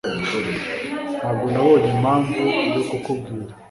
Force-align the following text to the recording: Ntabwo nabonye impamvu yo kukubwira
Ntabwo 1.17 1.45
nabonye 1.51 1.87
impamvu 1.95 2.39
yo 2.75 2.81
kukubwira 2.89 3.53